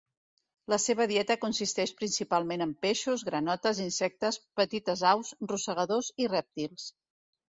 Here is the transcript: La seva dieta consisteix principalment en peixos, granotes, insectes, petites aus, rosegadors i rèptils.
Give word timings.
La 0.73 0.77
seva 0.83 1.05
dieta 1.09 1.35
consisteix 1.41 1.91
principalment 1.99 2.65
en 2.67 2.71
peixos, 2.87 3.25
granotes, 3.29 3.83
insectes, 3.85 4.41
petites 4.61 5.03
aus, 5.13 5.31
rosegadors 5.53 6.13
i 6.25 6.31
rèptils. 6.33 6.89